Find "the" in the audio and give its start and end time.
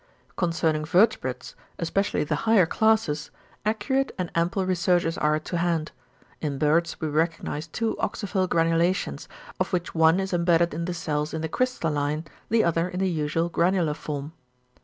2.23-2.37, 10.85-10.95, 11.41-11.47, 12.49-12.63, 12.99-13.11